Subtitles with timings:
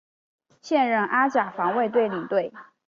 [0.63, 2.51] 现任阿甲防卫者领队。